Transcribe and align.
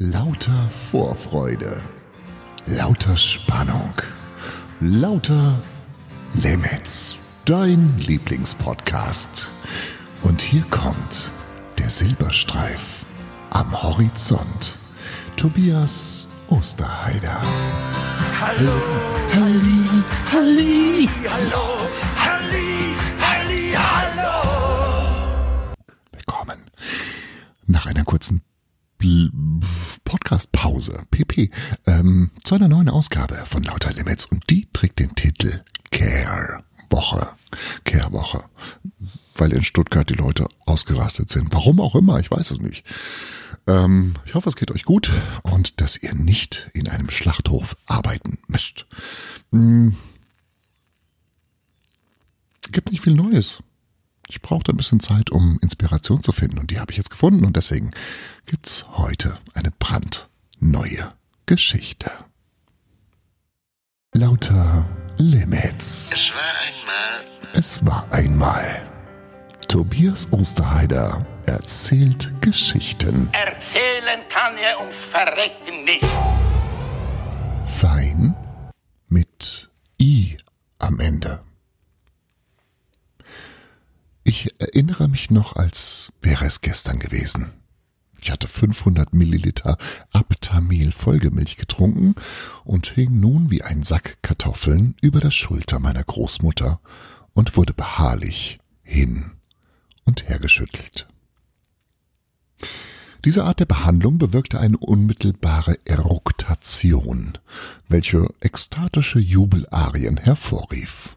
Lauter 0.00 0.68
Vorfreude, 0.90 1.80
lauter 2.66 3.16
Spannung, 3.16 3.92
lauter 4.80 5.62
Limits, 6.34 7.16
dein 7.44 7.96
Lieblingspodcast. 7.98 9.52
Und 10.22 10.42
hier 10.42 10.64
kommt 10.68 11.30
der 11.78 11.90
Silberstreif 11.90 13.04
am 13.50 13.84
Horizont. 13.84 14.78
Tobias 15.36 16.26
Osterheider. 16.48 17.40
Hallo, 18.40 18.72
Halli, 19.32 19.88
Halli. 20.32 21.08
hallo, 21.30 21.88
Halli, 22.18 22.96
Halli, 23.20 23.72
hallo. 23.76 25.28
Willkommen. 26.10 26.58
Nach 27.68 27.86
einer 27.86 28.02
kurzen 28.02 28.42
Podcast-Pause, 30.24 31.04
PP, 31.10 31.50
ähm, 31.86 32.30
zu 32.44 32.54
einer 32.54 32.66
neuen 32.66 32.88
Ausgabe 32.88 33.34
von 33.46 33.62
Lauter 33.62 33.92
Limits 33.92 34.24
und 34.24 34.42
die 34.48 34.66
trägt 34.72 34.98
den 34.98 35.14
Titel 35.14 35.62
Care 35.90 36.64
Woche. 36.88 37.28
Care 37.84 38.10
Woche. 38.10 38.42
Weil 39.36 39.52
in 39.52 39.64
Stuttgart 39.64 40.08
die 40.08 40.14
Leute 40.14 40.48
ausgerastet 40.64 41.28
sind. 41.28 41.52
Warum 41.52 41.78
auch 41.78 41.94
immer, 41.94 42.20
ich 42.20 42.30
weiß 42.30 42.52
es 42.52 42.58
nicht. 42.58 42.86
Ähm, 43.66 44.14
ich 44.24 44.34
hoffe, 44.34 44.48
es 44.48 44.56
geht 44.56 44.70
euch 44.70 44.84
gut 44.84 45.10
und 45.42 45.82
dass 45.82 45.98
ihr 45.98 46.14
nicht 46.14 46.70
in 46.72 46.88
einem 46.88 47.10
Schlachthof 47.10 47.76
arbeiten 47.84 48.38
müsst. 48.46 48.86
Hm. 49.52 49.94
Gibt 52.72 52.92
nicht 52.92 53.02
viel 53.02 53.14
Neues. 53.14 53.58
Ich 54.28 54.40
brauchte 54.40 54.72
ein 54.72 54.76
bisschen 54.76 55.00
Zeit, 55.00 55.30
um 55.30 55.58
Inspiration 55.62 56.22
zu 56.22 56.32
finden 56.32 56.58
und 56.58 56.70
die 56.70 56.80
habe 56.80 56.92
ich 56.92 56.96
jetzt 56.98 57.10
gefunden 57.10 57.44
und 57.44 57.56
deswegen 57.56 57.90
gibt's 58.46 58.86
heute 58.96 59.38
eine 59.54 59.70
brandneue 59.70 61.12
Geschichte. 61.46 62.10
Lauter 64.12 64.86
Limits. 65.18 66.10
Es 66.12 66.32
war 66.32 66.42
einmal 66.66 67.52
Es 67.52 67.86
war 67.86 68.12
einmal. 68.12 68.90
Tobias 69.68 70.32
Osterheider 70.32 71.26
erzählt 71.46 72.30
Geschichten. 72.40 73.28
Erzählen 73.32 74.20
kann 74.28 74.56
er 74.56 74.80
ums 74.80 75.04
Verrecken 75.04 75.84
nicht. 75.84 76.06
Fein 77.66 78.34
mit 79.08 79.68
I 80.00 80.36
am 80.78 81.00
Ende. 81.00 81.40
Ich 84.36 84.52
erinnere 84.58 85.06
mich 85.06 85.30
noch, 85.30 85.54
als 85.54 86.10
wäre 86.20 86.44
es 86.44 86.60
gestern 86.60 86.98
gewesen. 86.98 87.52
Ich 88.20 88.32
hatte 88.32 88.48
500 88.48 89.14
Milliliter 89.14 89.78
Aptamil 90.10 90.90
Folgemilch 90.90 91.56
getrunken 91.56 92.16
und 92.64 92.88
hing 92.88 93.20
nun 93.20 93.52
wie 93.52 93.62
ein 93.62 93.84
Sack 93.84 94.18
Kartoffeln 94.22 94.96
über 95.00 95.20
der 95.20 95.30
Schulter 95.30 95.78
meiner 95.78 96.02
Großmutter 96.02 96.80
und 97.32 97.56
wurde 97.56 97.74
beharrlich 97.74 98.58
hin 98.82 99.34
und 100.02 100.28
her 100.28 100.40
geschüttelt. 100.40 101.06
Diese 103.24 103.44
Art 103.44 103.60
der 103.60 103.66
Behandlung 103.66 104.18
bewirkte 104.18 104.58
eine 104.58 104.78
unmittelbare 104.78 105.78
Eruktation, 105.84 107.38
welche 107.86 108.26
ekstatische 108.40 109.20
Jubelarien 109.20 110.16
hervorrief. 110.16 111.16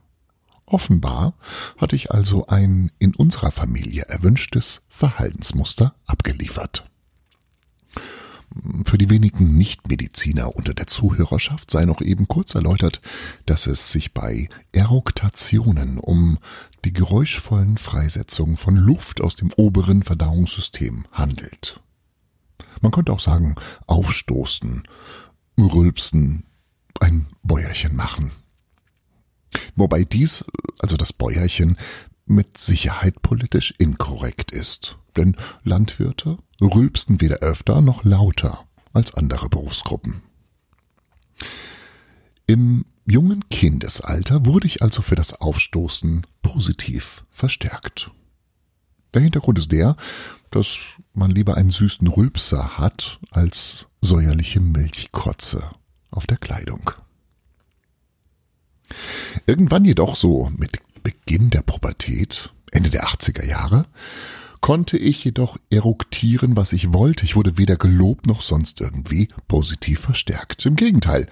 Offenbar 0.67 1.33
hatte 1.77 1.95
ich 1.95 2.11
also 2.11 2.47
ein 2.47 2.91
in 2.99 3.15
unserer 3.15 3.51
Familie 3.51 4.03
erwünschtes 4.09 4.81
Verhaltensmuster 4.89 5.95
abgeliefert. 6.05 6.89
Für 8.85 8.97
die 8.97 9.09
wenigen 9.09 9.57
Nichtmediziner 9.57 10.55
unter 10.55 10.73
der 10.73 10.87
Zuhörerschaft 10.87 11.71
sei 11.71 11.85
noch 11.85 12.01
eben 12.01 12.27
kurz 12.27 12.53
erläutert, 12.53 12.99
dass 13.45 13.65
es 13.65 13.93
sich 13.93 14.13
bei 14.13 14.49
Eruktationen 14.73 15.99
um 15.99 16.37
die 16.83 16.93
geräuschvollen 16.93 17.77
Freisetzungen 17.77 18.57
von 18.57 18.75
Luft 18.75 19.21
aus 19.21 19.37
dem 19.37 19.53
oberen 19.55 20.03
Verdauungssystem 20.03 21.05
handelt. 21.13 21.79
Man 22.81 22.91
könnte 22.91 23.13
auch 23.13 23.21
sagen, 23.21 23.55
aufstoßen, 23.85 24.83
rülpsen, 25.57 26.43
ein 26.99 27.27
Bäuerchen 27.41 27.95
machen. 27.95 28.31
Wobei 29.77 30.03
dies, 30.03 30.43
also 30.79 30.97
das 30.97 31.13
Bäuerchen, 31.13 31.77
mit 32.25 32.57
Sicherheit 32.57 33.21
politisch 33.21 33.73
inkorrekt 33.77 34.51
ist. 34.51 34.97
Denn 35.15 35.37
Landwirte 35.63 36.37
rülpsten 36.61 37.21
weder 37.21 37.37
öfter 37.37 37.81
noch 37.81 38.03
lauter 38.03 38.65
als 38.91 39.13
andere 39.13 39.47
Berufsgruppen. 39.47 40.23
Im 42.47 42.85
jungen 43.05 43.47
Kindesalter 43.49 44.45
wurde 44.45 44.67
ich 44.67 44.81
also 44.81 45.01
für 45.01 45.15
das 45.15 45.33
Aufstoßen 45.39 46.25
positiv 46.41 47.23
verstärkt. 47.29 48.11
Der 49.13 49.21
Hintergrund 49.21 49.59
ist 49.59 49.71
der, 49.71 49.95
dass 50.49 50.77
man 51.13 51.31
lieber 51.31 51.55
einen 51.55 51.71
süßen 51.71 52.07
Rülpser 52.07 52.77
hat 52.77 53.19
als 53.31 53.87
säuerliche 54.01 54.59
Milchkrotze 54.59 55.71
auf 56.09 56.25
der 56.25 56.37
Kleidung. 56.37 56.91
Irgendwann 59.47 59.85
jedoch 59.85 60.17
so 60.17 60.51
mit 60.57 60.81
Beginn 61.03 61.49
der 61.49 61.61
Pubertät, 61.61 62.53
Ende 62.71 62.89
der 62.89 63.05
80er 63.05 63.45
Jahre, 63.45 63.85
konnte 64.59 64.97
ich 64.97 65.23
jedoch 65.23 65.57
eruktieren, 65.69 66.57
was 66.57 66.73
ich 66.73 66.91
wollte. 66.91 67.23
Ich 67.23 67.37
wurde 67.37 67.57
weder 67.57 67.77
gelobt 67.77 68.27
noch 68.27 68.41
sonst 68.41 68.81
irgendwie 68.81 69.29
positiv 69.47 70.01
verstärkt. 70.01 70.65
Im 70.65 70.75
Gegenteil. 70.75 71.27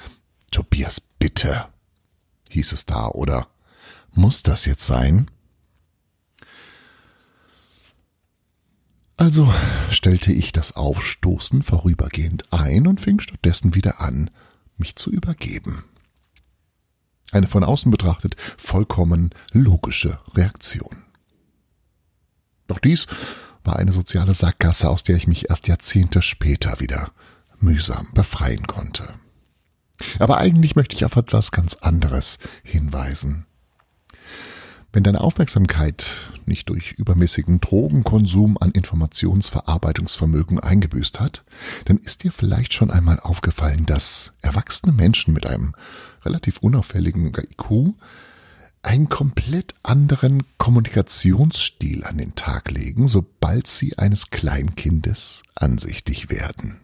Tobias, 0.50 1.02
bitte, 1.02 1.66
hieß 2.52 2.72
es 2.72 2.86
da, 2.86 3.10
oder 3.10 3.48
muss 4.14 4.44
das 4.44 4.66
jetzt 4.66 4.86
sein? 4.86 5.30
Also 9.18 9.54
stellte 9.92 10.32
ich 10.32 10.54
das 10.54 10.78
Aufstoßen 10.78 11.64
vorübergehend 11.64 12.54
ein 12.54 12.88
und 12.88 13.02
fing 13.02 13.20
stattdessen 13.20 13.76
wieder 13.76 14.00
an, 14.00 14.30
mich 14.78 14.96
zu 14.96 15.12
übergeben. 15.12 15.84
Eine 17.36 17.48
von 17.48 17.66
außen 17.66 17.92
betrachtet 17.92 18.38
vollkommen 18.58 19.32
logische 19.52 20.20
Reaktion. 20.36 21.04
Doch 22.68 22.80
dies 22.80 23.08
war 23.66 23.76
eine 23.76 23.92
soziale 23.92 24.34
Sackgasse, 24.34 24.90
aus 24.90 25.04
der 25.04 25.18
ich 25.18 25.28
mich 25.28 25.50
erst 25.50 25.68
Jahrzehnte 25.68 26.22
später 26.22 26.80
wieder 26.80 27.12
mühsam 27.58 28.08
befreien 28.14 28.68
konnte. 28.68 29.16
Aber 30.18 30.38
eigentlich 30.38 30.78
möchte 30.78 30.96
ich 30.96 31.04
auf 31.04 31.18
etwas 31.18 31.52
ganz 31.52 31.76
anderes 31.76 32.40
hinweisen. 32.64 33.46
Wenn 34.96 35.04
deine 35.04 35.20
Aufmerksamkeit 35.20 36.16
nicht 36.46 36.70
durch 36.70 36.94
übermäßigen 36.94 37.60
Drogenkonsum 37.60 38.58
an 38.58 38.72
Informationsverarbeitungsvermögen 38.72 40.62
eingebüßt 40.62 41.20
hat, 41.20 41.44
dann 41.84 41.98
ist 41.98 42.24
dir 42.24 42.32
vielleicht 42.32 42.74
schon 42.74 42.92
einmal 42.92 43.20
aufgefallen, 43.20 43.86
dass 43.86 44.32
erwachsene 44.42 44.94
Menschen 44.94 45.34
mit 45.34 45.48
einem 45.48 45.76
relativ 46.24 46.60
unauffälligen 46.60 47.34
IQ 47.36 47.96
einen 48.84 49.10
komplett 49.10 49.76
anderen 49.84 50.44
Kommunikationsstil 50.58 52.06
an 52.06 52.18
den 52.18 52.34
Tag 52.36 52.72
legen, 52.72 53.10
sobald 53.10 53.68
sie 53.68 53.98
eines 53.98 54.30
Kleinkindes 54.30 55.44
ansichtig 55.56 56.30
werden. 56.30 56.80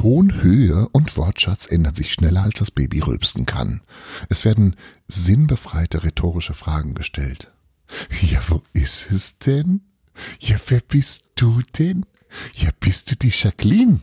Tonhöhe 0.00 0.88
und 0.92 1.18
Wortschatz 1.18 1.66
ändern 1.66 1.94
sich 1.94 2.14
schneller, 2.14 2.44
als 2.44 2.60
das 2.60 2.70
Baby 2.70 3.00
rülpsen 3.00 3.44
kann. 3.44 3.82
Es 4.30 4.46
werden 4.46 4.76
sinnbefreite 5.08 6.04
rhetorische 6.04 6.54
Fragen 6.54 6.94
gestellt. 6.94 7.52
Ja, 8.22 8.40
wo 8.48 8.62
ist 8.72 9.10
es 9.10 9.36
denn? 9.40 9.82
Ja, 10.38 10.56
wer 10.68 10.80
bist 10.80 11.24
du 11.34 11.60
denn? 11.78 12.06
Ja, 12.54 12.70
bist 12.80 13.10
du 13.10 13.16
die 13.16 13.28
Jacqueline? 13.28 14.00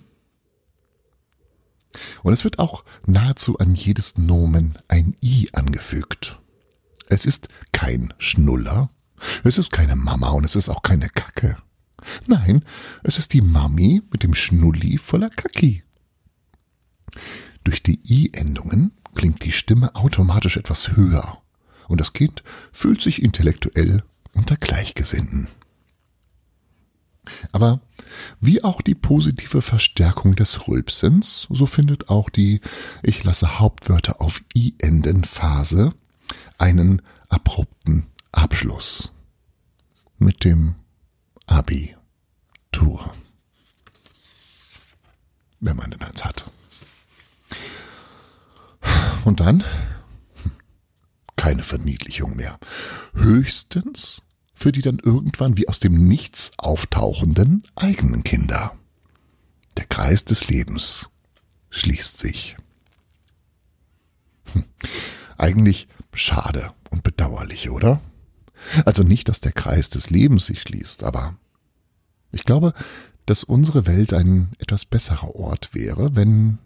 Und 2.21 2.31
es 2.31 2.43
wird 2.43 2.59
auch 2.59 2.85
nahezu 3.07 3.57
an 3.57 3.73
jedes 3.73 4.19
Nomen 4.19 4.77
ein 4.88 5.17
I 5.23 5.50
angefügt. 5.53 6.39
Es 7.09 7.25
ist 7.25 7.47
kein 7.71 8.13
Schnuller, 8.19 8.91
es 9.43 9.57
ist 9.57 9.71
keine 9.71 9.95
Mama 9.95 10.29
und 10.29 10.43
es 10.43 10.55
ist 10.55 10.69
auch 10.69 10.83
keine 10.83 11.09
Kacke. 11.09 11.57
Nein, 12.27 12.63
es 13.01 13.17
ist 13.17 13.33
die 13.33 13.41
Mami 13.41 14.03
mit 14.11 14.21
dem 14.21 14.35
Schnulli 14.35 15.00
voller 15.00 15.31
Kacki. 15.31 15.83
Durch 17.63 17.83
die 17.83 17.99
I-Endungen 18.07 18.91
klingt 19.13 19.43
die 19.43 19.51
Stimme 19.51 19.95
automatisch 19.95 20.57
etwas 20.57 20.95
höher 20.95 21.41
und 21.87 21.99
das 22.01 22.13
Kind 22.13 22.43
fühlt 22.71 23.01
sich 23.01 23.21
intellektuell 23.21 24.03
unter 24.33 24.57
Gleichgesinnten. 24.57 25.47
Aber 27.51 27.81
wie 28.39 28.63
auch 28.63 28.81
die 28.81 28.95
positive 28.95 29.61
Verstärkung 29.61 30.35
des 30.35 30.67
Rülpsens, 30.67 31.47
so 31.49 31.65
findet 31.65 32.09
auch 32.09 32.29
die 32.29 32.61
Ich 33.03 33.23
lasse 33.23 33.59
Hauptwörter 33.59 34.21
auf 34.21 34.41
I 34.55 34.75
enden 34.79 35.23
Phase 35.23 35.93
einen 36.57 37.01
abrupten 37.29 38.07
Abschluss. 38.31 39.11
Mit 40.17 40.43
dem 40.43 40.75
Abitur. 41.45 43.13
wenn 45.59 45.75
man 45.75 45.91
denn 45.91 46.01
eins 46.01 46.23
hat. 46.23 46.45
Und 49.27 49.41
dann 49.41 49.62
keine 51.35 51.62
Verniedlichung 51.62 52.38
mehr. 52.38 52.57
Höchstens 53.13 54.21
für 54.56 54.71
die 54.71 54.81
dann 54.81 55.00
irgendwann 55.00 55.57
wie 55.57 55.68
aus 55.68 55.81
dem 55.81 56.07
Nichts 56.07 56.53
auftauchenden 56.57 57.63
eigenen 57.75 58.24
Kinder. 58.24 58.77
Der 59.75 59.83
Kreis 59.83 60.24
des 60.24 60.47
Lebens 60.47 61.09
schließt 61.71 62.18
sich. 62.18 62.56
Hm. 64.53 64.63
Eigentlich 65.38 65.89
schade 66.13 66.71
und 66.89 67.03
bedauerlich, 67.03 67.69
oder? 67.69 68.00
Also 68.85 69.03
nicht, 69.03 69.27
dass 69.27 69.41
der 69.41 69.51
Kreis 69.51 69.89
des 69.89 70.09
Lebens 70.09 70.45
sich 70.45 70.62
schließt, 70.62 71.03
aber 71.03 71.35
ich 72.31 72.45
glaube, 72.45 72.74
dass 73.25 73.44
unsere 73.44 73.88
Welt 73.88 74.13
ein 74.13 74.53
etwas 74.59 74.85
besserer 74.85 75.35
Ort 75.35 75.74
wäre, 75.74 76.15
wenn 76.15 76.59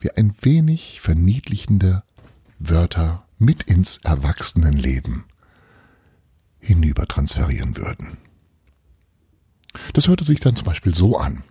wir 0.00 0.16
ein 0.16 0.34
wenig 0.40 1.00
verniedlichende 1.00 2.02
Wörter 2.58 3.24
mit 3.38 3.64
ins 3.64 3.98
Erwachsenenleben 3.98 5.24
hinüber 6.58 7.06
transferieren 7.06 7.76
würden. 7.76 8.18
Das 9.92 10.08
hörte 10.08 10.24
sich 10.24 10.40
dann 10.40 10.56
zum 10.56 10.66
Beispiel 10.66 10.94
so 10.94 11.18
an. 11.18 11.44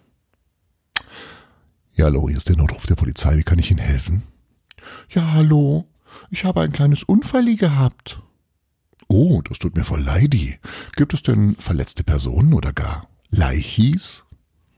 Ja, 1.94 2.05
hallo, 2.05 2.27
hier 2.27 2.38
ist 2.38 2.49
der 2.49 2.57
Notruf 2.57 2.85
der 2.85 2.95
Polizei. 2.95 3.38
Wie 3.38 3.44
kann 3.44 3.59
ich 3.59 3.71
Ihnen 3.71 3.79
helfen? 3.79 4.23
Ja, 5.09 5.31
hallo. 5.31 5.88
Ich 6.29 6.45
habe 6.45 6.61
ein 6.61 6.71
kleines 6.71 7.03
Unfalli 7.03 7.55
gehabt. 7.55 8.21
Oh, 9.07 9.41
das 9.41 9.59
tut 9.59 9.75
mir 9.75 9.83
voll 9.83 10.01
leidi. 10.01 10.59
Gibt 10.95 11.13
es 11.13 11.23
denn 11.23 11.55
verletzte 11.55 12.03
Personen 12.03 12.53
oder 12.53 12.73
gar 12.73 13.07
Leichis? 13.29 14.25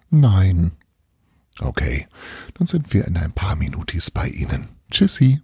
Nein. 0.10 0.71
Okay, 1.61 2.07
dann 2.56 2.67
sind 2.67 2.94
wir 2.94 3.06
in 3.06 3.17
ein 3.17 3.33
paar 3.33 3.56
Minutis 3.56 4.11
bei 4.11 4.27
Ihnen. 4.27 4.69
Tschüssi. 4.91 5.41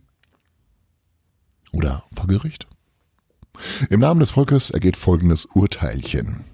Oder 1.72 2.06
vor 2.16 2.28
Gericht. 2.28 2.68
Im 3.90 4.00
Namen 4.00 4.20
des 4.20 4.32
Volkes 4.32 4.70
ergeht 4.70 4.98
folgendes 4.98 5.46
Urteilchen. 5.46 6.46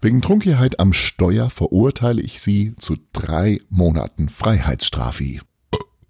Wegen 0.00 0.22
Trunkenheit 0.22 0.80
am 0.80 0.94
Steuer 0.94 1.50
verurteile 1.50 2.22
ich 2.22 2.40
Sie 2.40 2.74
zu 2.76 2.96
drei 3.12 3.60
Monaten 3.68 4.30
Freiheitsstrafe. 4.30 5.40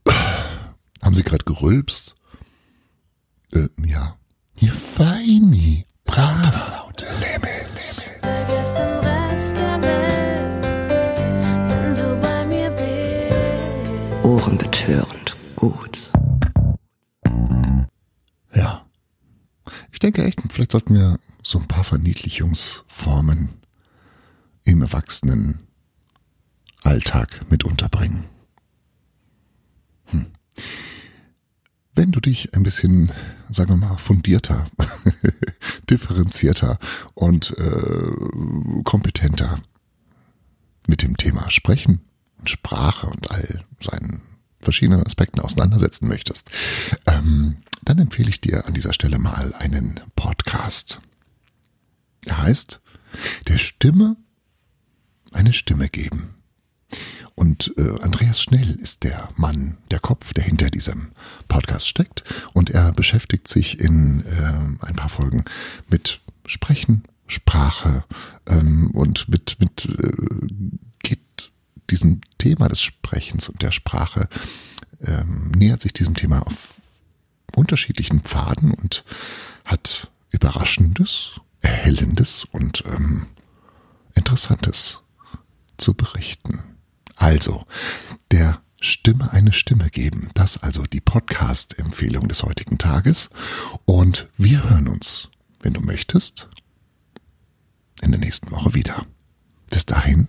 Haben 1.02 1.16
Sie 1.16 1.24
gerade 1.24 1.44
gerülpst? 1.44 2.14
Äh, 3.52 3.68
ja. 3.84 4.16
Ihr 4.60 4.74
Feini. 4.74 5.86
Brav. 6.04 6.70
Laute 6.70 7.06
Limits. 7.18 8.10
Ohrenbetörend 14.90 15.36
gut. 15.54 16.10
Ja. 18.52 18.84
Ich 19.92 20.00
denke 20.00 20.24
echt, 20.24 20.40
vielleicht 20.50 20.72
sollten 20.72 20.94
wir 20.94 21.18
so 21.42 21.58
ein 21.58 21.68
paar 21.68 21.84
Verniedlichungsformen 21.84 23.50
im 24.64 24.82
Erwachsenen 24.82 25.60
Alltag 26.82 27.42
mit 27.50 27.64
unterbringen. 27.64 28.24
Hm. 30.06 30.26
Wenn 31.94 32.10
du 32.10 32.20
dich 32.20 32.54
ein 32.54 32.64
bisschen, 32.64 33.12
sagen 33.48 33.70
wir 33.70 33.76
mal, 33.76 33.96
fundierter, 33.96 34.66
differenzierter 35.90 36.78
und 37.14 37.56
äh, 37.58 38.82
kompetenter 38.82 39.60
mit 40.88 41.02
dem 41.02 41.16
Thema 41.16 41.48
Sprechen 41.50 42.00
und 42.38 42.50
Sprache 42.50 43.06
und 43.06 43.30
all 43.30 43.64
seinen 43.80 44.22
verschiedenen 44.60 45.04
Aspekten 45.04 45.40
auseinandersetzen 45.40 46.08
möchtest, 46.08 46.50
ähm, 47.06 47.56
dann 47.82 47.98
empfehle 47.98 48.28
ich 48.28 48.40
dir 48.40 48.66
an 48.66 48.74
dieser 48.74 48.92
Stelle 48.92 49.18
mal 49.18 49.54
einen 49.54 50.00
Podcast. 50.16 51.00
Er 52.26 52.38
heißt 52.38 52.80
Der 53.48 53.58
Stimme 53.58 54.16
eine 55.32 55.52
Stimme 55.52 55.88
geben. 55.88 56.34
Und 57.34 57.72
äh, 57.78 58.00
Andreas 58.02 58.42
Schnell 58.42 58.74
ist 58.74 59.04
der 59.04 59.30
Mann, 59.36 59.78
der 59.90 60.00
Kopf, 60.00 60.34
der 60.34 60.44
hinter 60.44 60.68
diesem 60.68 61.12
Podcast 61.48 61.88
steckt. 61.88 62.24
Und 62.52 62.68
er 62.70 62.92
beschäftigt 62.92 63.48
sich 63.48 63.80
in 63.80 64.24
äh, 64.26 64.84
ein 64.84 64.96
paar 64.96 65.08
Folgen 65.08 65.44
mit 65.88 66.20
Sprechen, 66.44 67.04
Sprache 67.26 68.04
ähm, 68.46 68.90
und 68.90 69.28
mit, 69.28 69.56
mit 69.60 69.86
äh, 69.86 70.48
geht 71.02 71.52
diesem 71.90 72.20
Thema 72.40 72.68
des 72.68 72.82
Sprechens 72.82 73.48
und 73.48 73.62
der 73.62 73.70
Sprache, 73.70 74.28
ähm, 75.04 75.52
nähert 75.52 75.80
sich 75.80 75.92
diesem 75.92 76.14
Thema 76.14 76.44
auf 76.46 76.74
unterschiedlichen 77.54 78.20
Pfaden 78.20 78.74
und 78.74 79.04
hat 79.64 80.10
Überraschendes, 80.30 81.40
Erhellendes 81.60 82.44
und 82.50 82.82
ähm, 82.86 83.26
Interessantes 84.14 85.02
zu 85.78 85.94
berichten. 85.94 86.62
Also, 87.16 87.66
der 88.30 88.60
Stimme 88.80 89.30
eine 89.32 89.52
Stimme 89.52 89.90
geben. 89.90 90.30
Das 90.34 90.62
also 90.62 90.84
die 90.84 91.00
Podcast-Empfehlung 91.00 92.28
des 92.28 92.42
heutigen 92.42 92.78
Tages. 92.78 93.28
Und 93.84 94.28
wir 94.38 94.68
hören 94.68 94.88
uns, 94.88 95.28
wenn 95.60 95.74
du 95.74 95.80
möchtest, 95.80 96.48
in 98.00 98.10
der 98.12 98.20
nächsten 98.20 98.50
Woche 98.50 98.74
wieder. 98.74 99.06
Bis 99.68 99.84
dahin, 99.84 100.28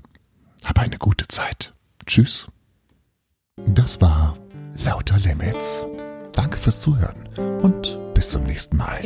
hab 0.66 0.80
eine 0.80 0.98
gute 0.98 1.28
Zeit. 1.30 1.74
Tschüss. 2.06 2.48
Das 3.68 4.01
war 4.01 4.38
Lauter 4.83 5.18
Limits. 5.19 5.86
Danke 6.33 6.57
fürs 6.57 6.81
Zuhören 6.81 7.27
und 7.62 7.98
bis 8.13 8.31
zum 8.31 8.44
nächsten 8.44 8.77
Mal. 8.77 9.00